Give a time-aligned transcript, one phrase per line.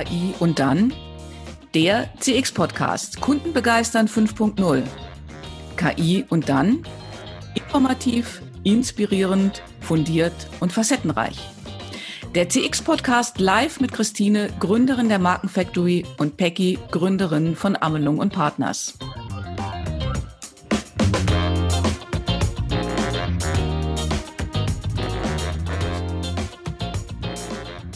[0.00, 0.94] KI und dann
[1.74, 4.82] der CX-Podcast Kunden begeistern 5.0.
[5.76, 6.84] KI und dann
[7.54, 11.38] informativ, inspirierend, fundiert und facettenreich.
[12.34, 18.94] Der CX-Podcast live mit Christine, Gründerin der Markenfactory und Peggy, Gründerin von Amelung und Partners.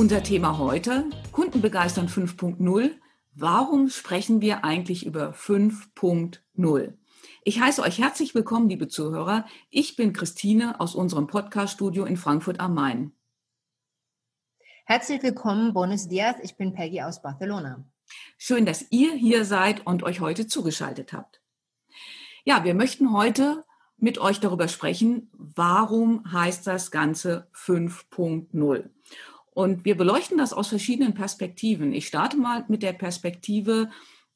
[0.04, 2.90] Unser Thema heute, Kunden begeistern 5.0.
[3.32, 6.92] Warum sprechen wir eigentlich über 5.0?
[7.42, 9.46] Ich heiße euch herzlich willkommen, liebe Zuhörer.
[9.70, 13.12] Ich bin Christine aus unserem Podcaststudio in Frankfurt am Main.
[14.84, 16.36] Herzlich willkommen, Buenos Dias.
[16.42, 17.82] Ich bin Peggy aus Barcelona.
[18.36, 21.40] Schön, dass ihr hier seid und euch heute zugeschaltet habt.
[22.44, 23.64] Ja, wir möchten heute
[23.96, 28.90] mit euch darüber sprechen, warum heißt das Ganze 5.0?
[29.54, 31.92] Und wir beleuchten das aus verschiedenen Perspektiven.
[31.92, 33.88] Ich starte mal mit der Perspektive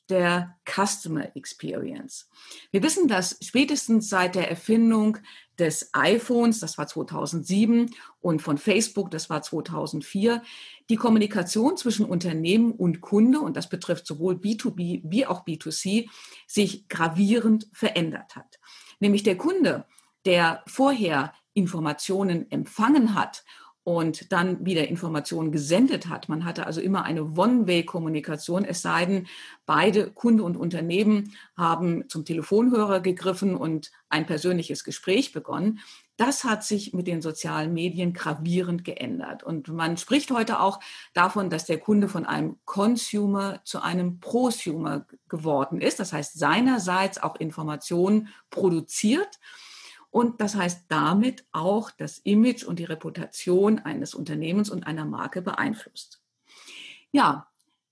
[0.09, 2.29] der Customer Experience.
[2.71, 5.19] Wir wissen, dass spätestens seit der Erfindung
[5.59, 10.43] des iPhones, das war 2007, und von Facebook, das war 2004,
[10.89, 16.09] die Kommunikation zwischen Unternehmen und Kunde, und das betrifft sowohl B2B wie auch B2C,
[16.47, 18.59] sich gravierend verändert hat.
[19.01, 19.85] Nämlich der Kunde,
[20.25, 23.45] der vorher Informationen empfangen hat
[23.89, 26.29] und dann wieder Informationen gesendet hat.
[26.29, 29.27] Man hatte also immer eine One-Way-Kommunikation, es sei denn,
[29.65, 35.81] beide Kunde und Unternehmen haben zum Telefonhörer gegriffen und ein persönliches Gespräch begonnen.
[36.19, 39.43] Das hat sich mit den sozialen Medien gravierend geändert.
[39.43, 40.81] Und man spricht heute auch
[41.15, 45.99] davon, dass der Kunde von einem Consumer zu einem Prosumer geworden ist.
[45.99, 49.39] Das heißt, seinerseits auch Informationen produziert
[50.11, 55.43] und das heißt damit auch das Image und die Reputation eines Unternehmens und einer Marke
[55.43, 56.23] beeinflusst.
[57.13, 57.49] Ja,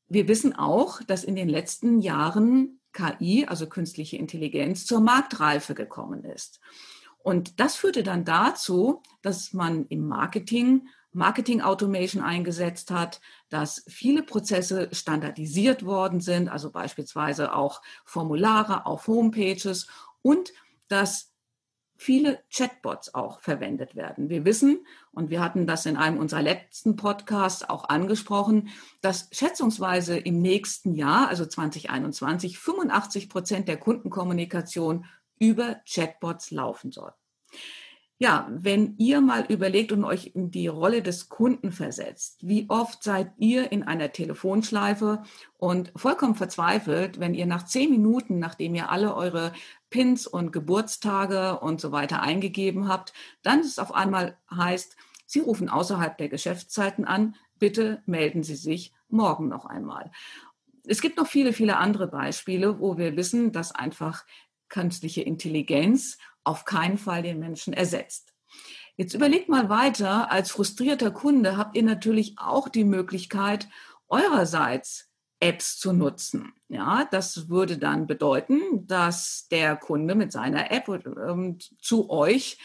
[0.08, 6.24] wir wissen auch, dass in den letzten Jahren KI, also künstliche Intelligenz, zur Marktreife gekommen
[6.24, 6.60] ist.
[7.18, 14.22] Und das führte dann dazu, dass man im Marketing Marketing Automation eingesetzt hat, dass viele
[14.22, 19.86] Prozesse standardisiert worden sind, also beispielsweise auch Formulare auf Homepages
[20.20, 20.52] und
[20.88, 21.32] dass
[21.96, 24.28] viele Chatbots auch verwendet werden.
[24.28, 28.68] Wir wissen, und wir hatten das in einem unserer letzten Podcasts auch angesprochen,
[29.00, 35.06] dass schätzungsweise im nächsten Jahr, also 2021, 85 Prozent der Kundenkommunikation
[35.38, 37.12] über Chatbots laufen soll.
[38.18, 43.02] Ja, wenn ihr mal überlegt und euch in die Rolle des Kunden versetzt, wie oft
[43.02, 45.22] seid ihr in einer Telefonschleife
[45.58, 49.52] und vollkommen verzweifelt, wenn ihr nach zehn Minuten, nachdem ihr alle eure
[49.90, 53.12] Pins und Geburtstage und so weiter eingegeben habt,
[53.42, 58.94] dann es auf einmal heißt, Sie rufen außerhalb der Geschäftszeiten an, bitte melden Sie sich
[59.08, 60.10] morgen noch einmal.
[60.86, 64.24] Es gibt noch viele, viele andere Beispiele, wo wir wissen, dass einfach
[64.68, 68.32] künstliche Intelligenz auf keinen Fall den Menschen ersetzt.
[68.96, 73.68] Jetzt überlegt mal weiter, als frustrierter Kunde habt ihr natürlich auch die Möglichkeit,
[74.08, 76.52] eurerseits Apps zu nutzen.
[76.68, 82.58] Ja, das würde dann bedeuten, dass der Kunde mit seiner App ähm, zu euch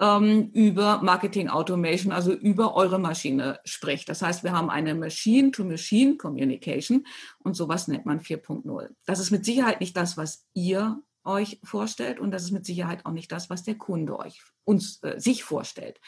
[0.00, 4.08] ähm, über Marketing Automation, also über eure Maschine spricht.
[4.08, 7.06] Das heißt, wir haben eine Machine-to-Machine Communication
[7.40, 8.88] und sowas nennt man 4.0.
[9.04, 13.04] Das ist mit Sicherheit nicht das, was ihr euch vorstellt und das ist mit Sicherheit
[13.06, 16.00] auch nicht das, was der Kunde euch uns äh, sich vorstellt.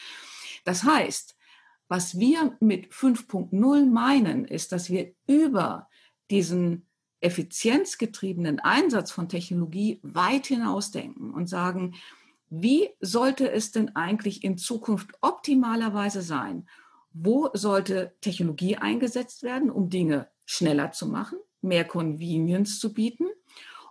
[0.65, 1.37] Das heißt,
[1.89, 5.89] was wir mit 5.0 meinen, ist, dass wir über
[6.31, 6.87] diesen
[7.21, 11.95] effizienzgetriebenen Einsatz von Technologie weit hinausdenken und sagen,
[12.49, 16.69] wie sollte es denn eigentlich in Zukunft optimalerweise sein?
[17.13, 23.27] Wo sollte Technologie eingesetzt werden, um Dinge schneller zu machen, mehr Convenience zu bieten?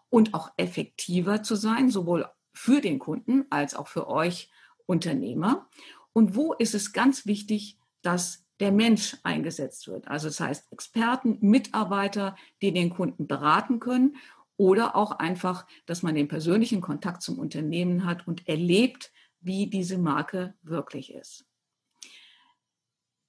[0.10, 4.50] Und auch effektiver zu sein, sowohl für den Kunden als auch für euch
[4.86, 5.70] Unternehmer.
[6.14, 10.08] Und wo ist es ganz wichtig, dass der Mensch eingesetzt wird?
[10.08, 14.16] Also das heißt Experten, Mitarbeiter, die den Kunden beraten können
[14.58, 19.98] oder auch einfach, dass man den persönlichen Kontakt zum Unternehmen hat und erlebt, wie diese
[19.98, 21.46] Marke wirklich ist.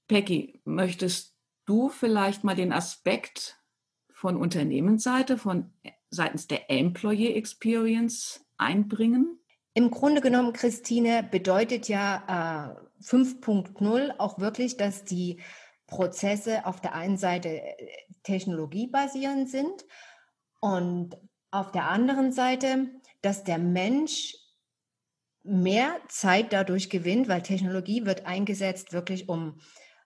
[0.09, 3.61] Peggy, möchtest du vielleicht mal den Aspekt
[4.13, 5.75] von Unternehmensseite, von
[6.11, 9.39] seitens der Employee Experience einbringen?
[9.75, 15.43] Im Grunde genommen, Christine, bedeutet ja äh, 5.0 auch wirklich, dass die
[15.87, 17.77] Prozesse auf der einen Seite äh,
[18.23, 19.85] technologiebasierend sind
[20.61, 21.17] und
[21.51, 22.89] auf der anderen Seite,
[23.23, 24.35] dass der Mensch
[25.43, 29.61] mehr Zeit dadurch gewinnt, weil Technologie wird eingesetzt wirklich, um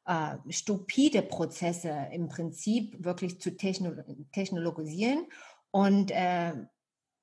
[0.06, 3.92] äh, stupide Prozesse im Prinzip wirklich zu techno
[4.32, 5.26] technologisieren
[5.70, 6.52] und äh,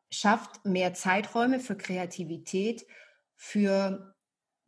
[0.10, 2.86] schafft mehr Zeiträume für Kreativität
[3.36, 4.16] für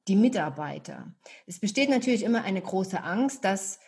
[0.08, 1.14] die Mitarbeiter.
[1.46, 3.80] Es besteht natürlich immer eine große Angst, dass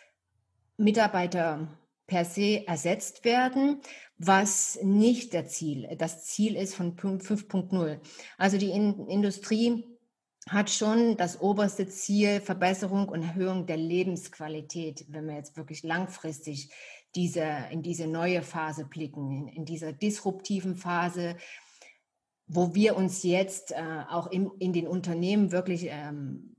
[0.76, 1.68] Mitarbeiter
[2.06, 3.80] per se ersetzt werden,
[4.18, 8.00] was nicht der Ziel, das Ziel ist von 5.0.
[8.38, 9.84] Also die In Industrie
[10.48, 16.70] hat schon das oberste Ziel Verbesserung und Erhöhung der Lebensqualität, wenn wir jetzt wirklich langfristig
[17.14, 21.36] diese, in diese neue Phase blicken, in, in dieser disruptiven Phase,
[22.46, 26.56] wo wir uns jetzt äh, auch im, in den Unternehmen wirklich ähm,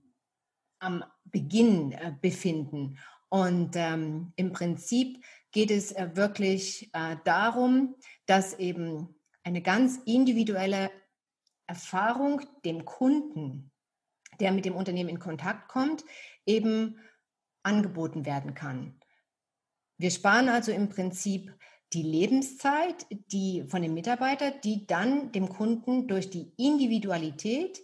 [0.79, 2.97] am Beginn äh, befinden.
[3.29, 7.95] Und ähm, im Prinzip geht es äh, wirklich äh, darum,
[8.25, 10.91] dass eben eine ganz individuelle
[11.67, 13.71] Erfahrung dem Kunden,
[14.39, 16.03] der mit dem Unternehmen in Kontakt kommt,
[16.45, 16.99] eben
[17.63, 18.99] angeboten werden kann.
[20.03, 21.55] Wir sparen also im Prinzip
[21.93, 27.79] die Lebenszeit die von dem Mitarbeiter, die dann dem Kunden durch die Individualität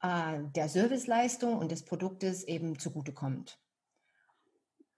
[0.00, 3.58] äh, der Serviceleistung und des Produktes eben zugutekommt.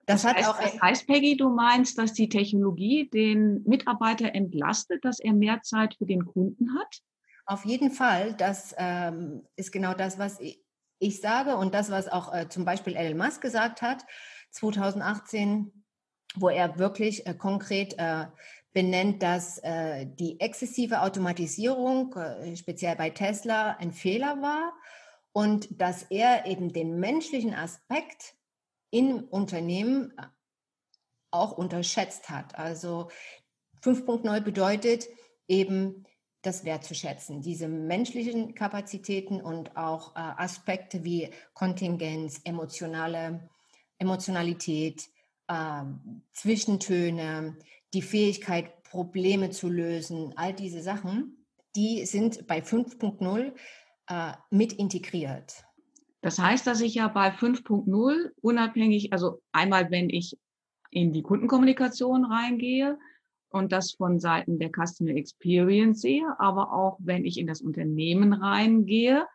[0.04, 5.02] Das, das, heißt, auch das heißt, Peggy, du meinst, dass die Technologie den Mitarbeiter entlastet,
[5.02, 7.00] dass er mehr Zeit für den Kunden hat?
[7.46, 8.34] Auf jeden Fall.
[8.34, 10.62] Das ähm, ist genau das, was ich,
[10.98, 14.04] ich, sage und das, was auch äh, zum Beispiel Elon Musk gesagt hat,
[14.50, 15.79] 2018
[16.36, 18.26] wo er wirklich äh, konkret äh,
[18.72, 24.72] benennt, dass äh, die exzessive Automatisierung, äh, speziell bei Tesla, ein Fehler war
[25.32, 28.34] und dass er eben den menschlichen Aspekt
[28.90, 30.22] im Unternehmen äh,
[31.32, 32.56] auch unterschätzt hat.
[32.58, 33.10] Also
[33.82, 35.08] 5.0 bedeutet
[35.48, 36.04] eben
[36.42, 43.48] das wertzuschätzen, diese menschlichen Kapazitäten und auch äh, Aspekte wie Kontingenz, emotionale
[43.98, 45.10] Emotionalität,
[45.50, 45.82] äh,
[46.32, 47.56] Zwischentöne,
[47.92, 53.52] die Fähigkeit, Probleme zu lösen, all diese Sachen, die sind bei 5.0
[54.08, 55.64] äh, mit integriert.
[56.22, 60.38] Das heißt, dass ich ja bei 5.0 unabhängig, also einmal, wenn ich
[60.90, 62.98] in die Kundenkommunikation reingehe
[63.50, 68.32] und das von Seiten der Customer Experience sehe, aber auch wenn ich in das Unternehmen
[68.32, 69.26] reingehe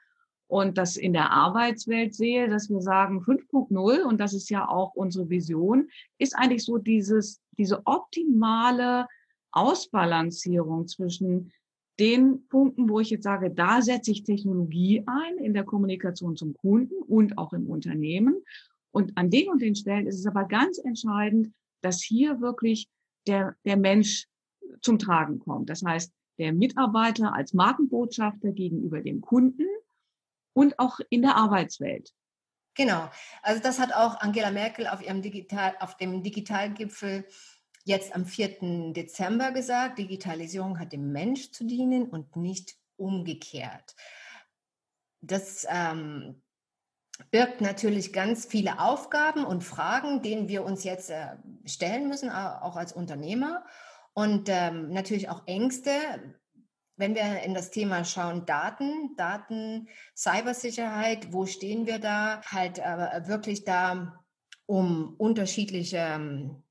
[0.56, 4.96] und das in der Arbeitswelt sehe, dass wir sagen 5.0 und das ist ja auch
[4.96, 9.06] unsere Vision, ist eigentlich so dieses, diese optimale
[9.52, 11.52] Ausbalancierung zwischen
[12.00, 16.54] den Punkten, wo ich jetzt sage, da setze ich Technologie ein in der Kommunikation zum
[16.54, 18.42] Kunden und auch im Unternehmen.
[18.92, 22.88] Und an den und den Stellen ist es aber ganz entscheidend, dass hier wirklich
[23.28, 24.28] der, der Mensch
[24.80, 25.70] zum Tragen kommt.
[25.70, 29.66] Das heißt, der Mitarbeiter als Markenbotschafter gegenüber dem Kunden
[30.56, 32.12] und auch in der Arbeitswelt.
[32.76, 33.10] Genau.
[33.42, 37.26] Also das hat auch Angela Merkel auf ihrem Digital, auf dem Digitalgipfel
[37.84, 38.94] jetzt am 4.
[38.94, 40.00] Dezember gesagt.
[40.00, 43.96] Digitalisierung hat dem Mensch zu dienen und nicht umgekehrt.
[45.22, 46.42] Das ähm,
[47.32, 52.76] birgt natürlich ganz viele Aufgaben und Fragen, denen wir uns jetzt äh, stellen müssen, auch
[52.76, 53.66] als Unternehmer.
[54.14, 55.92] Und ähm, natürlich auch Ängste,
[56.98, 62.42] wenn wir in das Thema schauen, Daten, Daten, Cybersicherheit, wo stehen wir da?
[62.46, 64.24] Halt äh, wirklich da
[64.66, 66.64] um unterschiedliche ähm,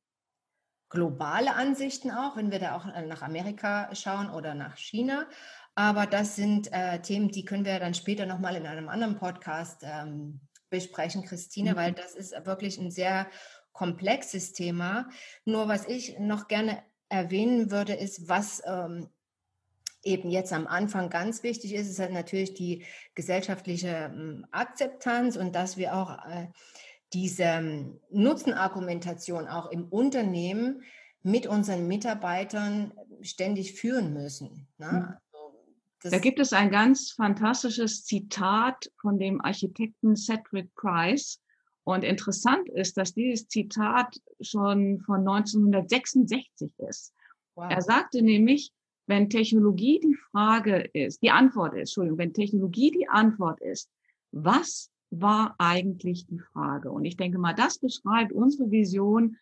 [0.88, 5.26] globale Ansichten auch, wenn wir da auch äh, nach Amerika schauen oder nach China.
[5.74, 9.82] Aber das sind äh, Themen, die können wir dann später nochmal in einem anderen Podcast
[9.82, 11.76] ähm, besprechen, Christine, mhm.
[11.76, 13.26] weil das ist wirklich ein sehr
[13.72, 15.08] komplexes Thema.
[15.44, 19.08] Nur was ich noch gerne erwähnen würde, ist, was ähm,
[20.04, 22.84] eben jetzt am Anfang ganz wichtig ist, ist halt natürlich die
[23.14, 26.48] gesellschaftliche hm, Akzeptanz und dass wir auch äh,
[27.12, 30.82] diese hm, Nutzenargumentation auch im Unternehmen
[31.22, 32.92] mit unseren Mitarbeitern
[33.22, 34.68] ständig führen müssen.
[34.78, 34.90] Ne?
[34.90, 35.14] Hm.
[36.04, 41.40] Also, da gibt es ein ganz fantastisches Zitat von dem Architekten Cedric Price.
[41.84, 47.14] Und interessant ist, dass dieses Zitat schon von 1966 ist.
[47.54, 47.70] Wow.
[47.70, 48.70] Er sagte nämlich,
[49.06, 53.90] wenn Technologie die Frage ist, die Antwort ist, Entschuldigung, wenn Technologie die Antwort ist,
[54.32, 56.90] was war eigentlich die Frage?
[56.90, 59.36] Und ich denke mal, das beschreibt unsere Vision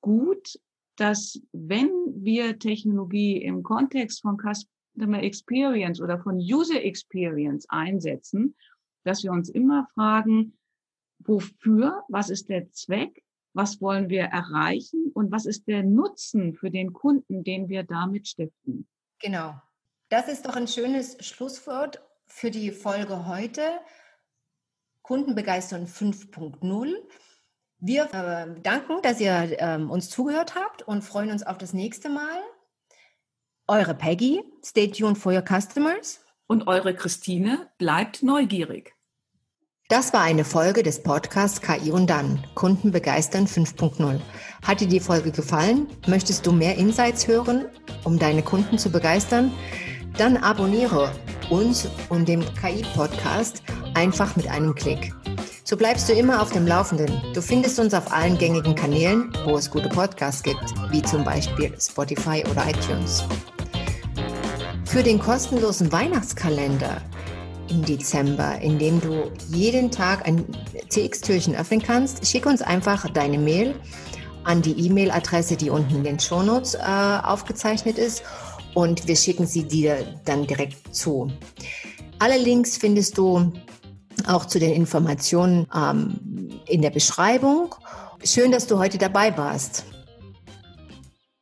[0.00, 0.58] gut,
[0.96, 8.54] dass wenn wir Technologie im Kontext von Customer Experience oder von User Experience einsetzen,
[9.04, 10.56] dass wir uns immer fragen,
[11.18, 13.22] wofür, was ist der Zweck,
[13.54, 18.28] was wollen wir erreichen und was ist der Nutzen für den Kunden, den wir damit
[18.28, 18.86] stiften.
[19.18, 19.54] Genau.
[20.08, 23.62] Das ist doch ein schönes Schlusswort für die Folge heute.
[25.02, 26.94] Kundenbegeistern 5.0.
[27.78, 32.08] Wir äh, danken, dass ihr ähm, uns zugehört habt und freuen uns auf das nächste
[32.08, 32.40] Mal.
[33.66, 36.24] Eure Peggy, stay tuned for your customers.
[36.46, 38.94] Und eure Christine bleibt neugierig.
[39.92, 44.20] Das war eine Folge des Podcasts KI und dann, Kunden begeistern 5.0.
[44.66, 45.86] Hat dir die Folge gefallen?
[46.06, 47.66] Möchtest du mehr Insights hören,
[48.02, 49.52] um deine Kunden zu begeistern?
[50.16, 51.12] Dann abonniere
[51.50, 55.12] uns und dem KI-Podcast einfach mit einem Klick.
[55.64, 57.20] So bleibst du immer auf dem Laufenden.
[57.34, 61.70] Du findest uns auf allen gängigen Kanälen, wo es gute Podcasts gibt, wie zum Beispiel
[61.78, 63.24] Spotify oder iTunes.
[64.86, 67.02] Für den kostenlosen Weihnachtskalender
[67.72, 70.44] im Dezember, in dem du jeden Tag ein
[70.90, 73.74] TX-Türchen öffnen kannst, schick uns einfach deine Mail
[74.44, 78.22] an die E-Mail-Adresse, die unten in den Shownotes äh, aufgezeichnet ist
[78.74, 81.30] und wir schicken sie dir dann direkt zu.
[82.18, 83.52] Alle Links findest du
[84.26, 87.74] auch zu den Informationen ähm, in der Beschreibung.
[88.24, 89.84] Schön, dass du heute dabei warst.